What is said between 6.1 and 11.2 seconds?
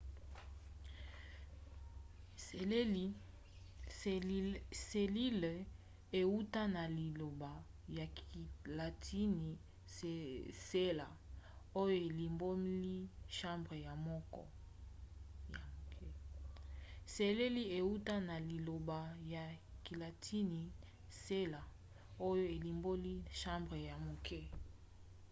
euta na liloba ya kilatini cella